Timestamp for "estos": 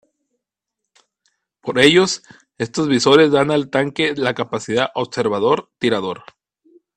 2.57-2.87